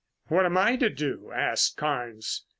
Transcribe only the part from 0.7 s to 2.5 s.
to do?" asked Carnes.